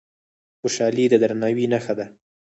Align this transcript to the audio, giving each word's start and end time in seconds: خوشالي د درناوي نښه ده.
خوشالي 0.61 1.05
د 1.09 1.15
درناوي 1.23 1.65
نښه 1.73 1.93
ده. 1.99 2.05